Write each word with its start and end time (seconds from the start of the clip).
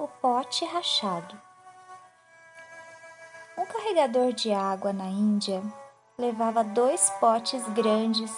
O 0.00 0.06
pote 0.06 0.64
rachado. 0.64 1.36
Um 3.58 3.66
carregador 3.66 4.32
de 4.32 4.52
água 4.52 4.92
na 4.92 5.06
Índia 5.06 5.60
levava 6.16 6.62
dois 6.62 7.10
potes 7.18 7.68
grandes, 7.70 8.30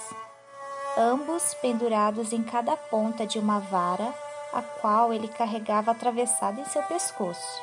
ambos 0.97 1.53
pendurados 1.53 2.33
em 2.33 2.43
cada 2.43 2.79
ponta 2.79 3.27
de 3.27 3.39
uma 3.39 3.61
vara, 3.61 4.15
a 4.55 4.63
qual 4.63 5.13
ele 5.13 5.29
carregava 5.29 5.91
atravessada 5.91 6.59
em 6.59 6.65
seu 6.65 6.83
pescoço. 6.85 7.63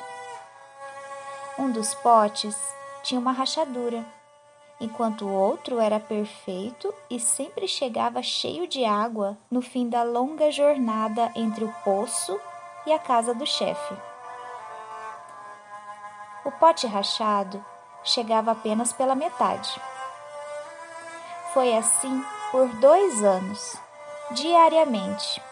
Um 1.58 1.68
dos 1.68 1.92
potes 1.96 2.56
tinha 3.02 3.18
uma 3.18 3.32
rachadura, 3.32 4.06
enquanto 4.80 5.24
o 5.24 5.32
outro 5.32 5.80
era 5.80 5.98
perfeito 5.98 6.94
e 7.10 7.18
sempre 7.18 7.66
chegava 7.66 8.22
cheio 8.22 8.68
de 8.68 8.84
água 8.84 9.36
no 9.50 9.60
fim 9.60 9.88
da 9.88 10.04
longa 10.04 10.52
jornada 10.52 11.32
entre 11.34 11.64
o 11.64 11.74
poço 11.82 12.40
e 12.88 12.92
a 12.92 12.98
casa 12.98 13.34
do 13.34 13.46
chefe. 13.46 13.94
O 16.42 16.50
pote 16.50 16.86
rachado 16.86 17.62
chegava 18.02 18.52
apenas 18.52 18.94
pela 18.94 19.14
metade. 19.14 19.78
Foi 21.52 21.76
assim 21.76 22.24
por 22.50 22.66
dois 22.76 23.22
anos, 23.22 23.76
diariamente, 24.30 25.42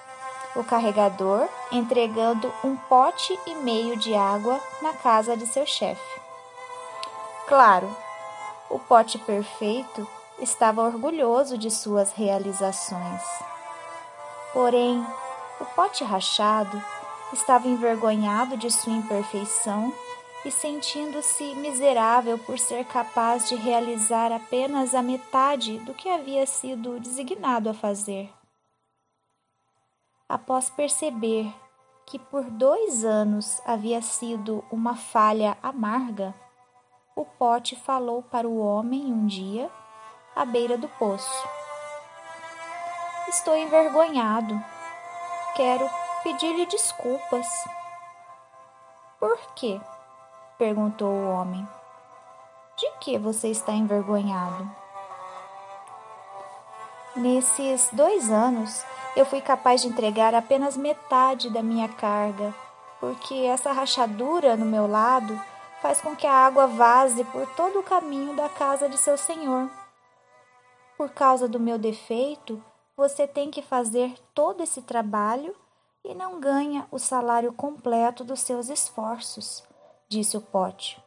o 0.54 0.64
carregador 0.64 1.46
entregando 1.70 2.50
um 2.64 2.74
pote 2.74 3.38
e 3.46 3.54
meio 3.56 3.98
de 3.98 4.14
água 4.14 4.58
na 4.80 4.94
casa 4.94 5.36
de 5.36 5.46
seu 5.46 5.66
chefe. 5.66 6.20
Claro, 7.46 7.94
o 8.70 8.78
pote 8.78 9.18
perfeito 9.18 10.08
estava 10.38 10.82
orgulhoso 10.82 11.58
de 11.58 11.70
suas 11.70 12.12
realizações. 12.12 13.22
Porém, 14.54 15.06
o 15.60 15.64
pote 15.66 16.02
rachado 16.02 16.82
estava 17.32 17.68
envergonhado 17.68 18.56
de 18.56 18.70
sua 18.70 18.92
imperfeição 18.92 19.92
e 20.44 20.50
sentindo-se 20.50 21.54
miserável 21.56 22.38
por 22.38 22.58
ser 22.58 22.84
capaz 22.84 23.48
de 23.48 23.56
realizar 23.56 24.30
apenas 24.30 24.94
a 24.94 25.02
metade 25.02 25.78
do 25.80 25.92
que 25.92 26.08
havia 26.08 26.46
sido 26.46 27.00
designado 27.00 27.68
a 27.68 27.74
fazer. 27.74 28.32
Após 30.28 30.70
perceber 30.70 31.52
que 32.04 32.18
por 32.18 32.44
dois 32.44 33.04
anos 33.04 33.60
havia 33.66 34.00
sido 34.00 34.64
uma 34.70 34.94
falha 34.94 35.56
amarga, 35.60 36.32
o 37.16 37.24
pote 37.24 37.74
falou 37.74 38.22
para 38.22 38.46
o 38.46 38.58
homem 38.58 39.12
um 39.12 39.26
dia, 39.26 39.70
à 40.34 40.44
beira 40.44 40.78
do 40.78 40.88
poço: 40.90 41.48
Estou 43.28 43.56
envergonhado. 43.56 44.62
Quero 45.56 45.88
pedir-lhe 46.26 46.66
desculpas. 46.66 47.46
Por 49.20 49.38
quê? 49.54 49.80
perguntou 50.58 51.08
o 51.08 51.30
homem. 51.30 51.64
De 52.76 52.90
que 52.98 53.16
você 53.16 53.48
está 53.48 53.72
envergonhado? 53.72 54.68
Nesses 57.14 57.88
dois 57.92 58.28
anos, 58.28 58.84
eu 59.14 59.24
fui 59.24 59.40
capaz 59.40 59.82
de 59.82 59.86
entregar 59.86 60.34
apenas 60.34 60.76
metade 60.76 61.48
da 61.48 61.62
minha 61.62 61.88
carga, 61.88 62.52
porque 62.98 63.34
essa 63.44 63.70
rachadura 63.70 64.56
no 64.56 64.66
meu 64.66 64.88
lado 64.88 65.40
faz 65.80 66.00
com 66.00 66.16
que 66.16 66.26
a 66.26 66.32
água 66.32 66.66
vaze 66.66 67.22
por 67.26 67.46
todo 67.54 67.78
o 67.78 67.84
caminho 67.84 68.34
da 68.34 68.48
casa 68.48 68.88
de 68.88 68.98
seu 68.98 69.16
senhor. 69.16 69.70
Por 70.98 71.08
causa 71.10 71.46
do 71.46 71.60
meu 71.60 71.78
defeito, 71.78 72.60
você 72.96 73.28
tem 73.28 73.48
que 73.48 73.62
fazer 73.62 74.18
todo 74.34 74.60
esse 74.64 74.82
trabalho 74.82 75.54
e 76.08 76.14
não 76.14 76.40
ganha 76.40 76.86
o 76.90 76.98
salário 76.98 77.52
completo 77.52 78.22
dos 78.22 78.40
seus 78.40 78.68
esforços, 78.68 79.62
disse 80.08 80.36
o 80.36 80.40
pote. 80.40 81.02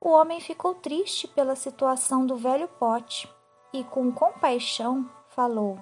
O 0.00 0.10
homem 0.10 0.40
ficou 0.40 0.74
triste 0.74 1.28
pela 1.28 1.56
situação 1.56 2.26
do 2.26 2.36
velho 2.36 2.68
pote 2.68 3.28
e, 3.72 3.84
com 3.84 4.12
compaixão, 4.12 5.08
falou: 5.30 5.78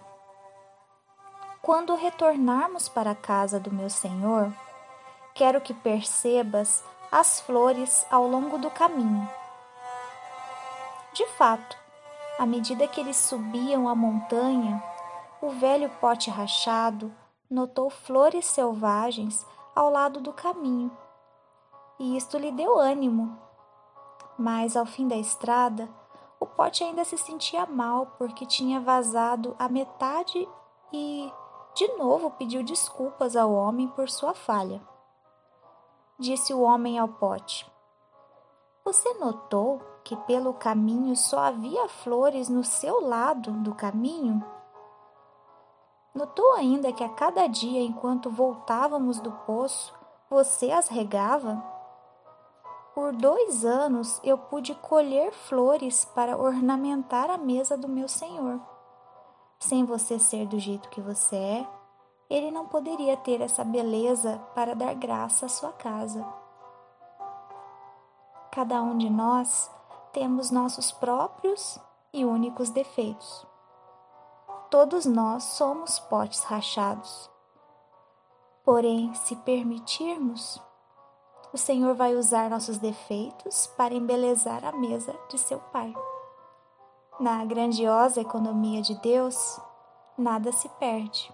Quando 1.63 1.95
retornarmos 1.95 2.89
para 2.89 3.13
a 3.13 3.17
casa 3.17 3.59
do 3.59 3.73
meu 3.73 3.89
senhor, 3.89 4.53
quero 5.35 5.61
que 5.61 5.75
percebas 5.75 6.85
as 7.11 7.41
flores 7.41 8.07
ao 8.11 8.27
longo 8.27 8.59
do 8.59 8.71
caminho. 8.71 9.29
De 11.13 11.27
fato, 11.29 11.77
à 12.39 12.45
medida 12.45 12.89
que 12.89 13.01
eles 13.01 13.17
subiam 13.17 13.89
a 13.89 13.95
montanha, 13.95 14.83
o 15.45 15.51
velho 15.51 15.91
pote 16.01 16.31
rachado 16.31 17.13
notou 17.51 17.91
flores 17.91 18.47
selvagens 18.47 19.47
ao 19.77 19.91
lado 19.91 20.19
do 20.19 20.33
caminho, 20.33 20.91
e 21.99 22.17
isto 22.17 22.39
lhe 22.39 22.51
deu 22.51 22.79
ânimo. 22.79 23.39
Mas 24.39 24.75
ao 24.75 24.87
fim 24.87 25.07
da 25.07 25.17
estrada, 25.17 25.87
o 26.41 26.47
pote 26.47 26.83
ainda 26.83 27.05
se 27.05 27.19
sentia 27.19 27.67
mal 27.67 28.07
porque 28.17 28.47
tinha 28.47 28.81
vazado 28.81 29.55
a 29.59 29.69
metade 29.69 30.49
e, 30.91 31.31
de 31.75 31.89
novo, 31.99 32.31
pediu 32.31 32.63
desculpas 32.63 33.37
ao 33.37 33.53
homem 33.53 33.87
por 33.89 34.09
sua 34.09 34.33
falha. 34.33 34.81
Disse 36.19 36.55
o 36.55 36.63
homem 36.63 36.99
ao 36.99 37.09
pote: 37.09 37.71
Você 38.83 39.13
notou 39.15 39.83
que 40.03 40.17
pelo 40.17 40.55
caminho 40.55 41.15
só 41.15 41.41
havia 41.41 41.87
flores 41.87 42.49
no 42.49 42.65
seu 42.65 43.07
lado 43.07 43.53
do 43.53 43.75
caminho? 43.75 44.43
Notou 46.15 46.53
ainda 46.53 46.93
que 46.93 47.03
a 47.03 47.09
cada 47.09 47.49
dia, 47.49 47.81
enquanto 47.81 48.31
voltávamos 48.31 49.19
do 49.19 49.33
poço, 49.33 49.93
você 50.31 50.71
as 50.71 50.87
regava? 50.87 51.61
Por 52.95 53.13
dois 53.13 53.65
anos 53.65 54.21
eu 54.23 54.39
pude 54.39 54.77
colher 54.77 55.33
flores 55.33 56.05
para 56.05 56.39
ornamentar 56.39 57.29
a 57.31 57.37
mesa 57.37 57.77
do 57.77 57.89
meu 57.89 58.07
senhor. 58.07 58.61
Sem 59.59 59.85
você 59.85 60.17
ser 60.21 60.47
do 60.47 60.57
jeito 60.57 60.89
que 60.89 61.01
você 61.01 61.35
é, 61.35 61.67
ele 62.31 62.53
não 62.53 62.67
poderia 62.67 63.17
ter 63.17 63.41
essa 63.41 63.65
beleza 63.65 64.41
para 64.55 64.73
dar 64.75 64.95
graça 64.95 65.47
à 65.47 65.49
sua 65.49 65.73
casa. 65.73 66.25
Cada 68.53 68.81
um 68.81 68.97
de 68.97 69.11
nós 69.11 69.69
temos 70.13 70.53
nossos 70.53 70.93
próprios 70.93 71.77
e 72.13 72.25
únicos 72.25 72.71
defeitos 72.71 73.54
todos 74.75 75.07
nós 75.07 75.45
somos 75.45 76.01
potes 76.01 76.41
rachados. 76.41 77.31
Porém, 78.65 79.15
se 79.15 79.37
permitirmos, 79.37 80.61
o 81.53 81.57
Senhor 81.57 81.95
vai 81.95 82.17
usar 82.17 82.51
nossos 82.51 82.79
defeitos 82.79 83.69
para 83.77 83.95
embelezar 83.95 84.65
a 84.65 84.73
mesa 84.73 85.15
de 85.29 85.39
seu 85.39 85.61
Pai. 85.61 85.95
Na 87.21 87.45
grandiosa 87.45 88.21
economia 88.21 88.83
de 88.83 88.97
Deus, 88.97 89.61
nada 90.19 90.51
se 90.51 90.69
perde. 90.71 91.33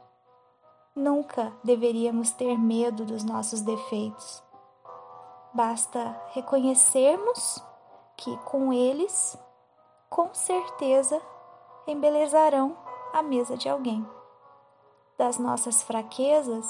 Nunca 0.94 1.50
deveríamos 1.64 2.32
ter 2.32 2.58
medo 2.58 3.06
dos 3.06 3.24
nossos 3.24 3.62
defeitos. 3.62 4.42
Basta 5.54 6.14
reconhecermos 6.32 7.64
que 8.18 8.36
com 8.44 8.70
eles, 8.70 9.34
com 10.10 10.28
certeza, 10.34 11.18
embelezarão 11.86 12.89
à 13.12 13.22
mesa 13.22 13.56
de 13.56 13.68
alguém. 13.68 14.06
Das 15.18 15.38
nossas 15.38 15.82
fraquezas, 15.82 16.66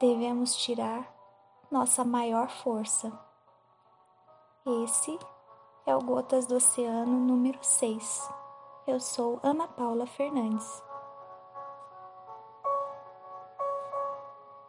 devemos 0.00 0.56
tirar 0.56 1.12
nossa 1.70 2.04
maior 2.04 2.48
força. 2.48 3.12
Esse 4.84 5.18
é 5.86 5.94
o 5.94 6.00
Gotas 6.00 6.46
do 6.46 6.56
Oceano 6.56 7.18
número 7.18 7.58
6. 7.62 8.30
Eu 8.86 9.00
sou 9.00 9.38
Ana 9.42 9.68
Paula 9.68 10.06
Fernandes. 10.06 10.87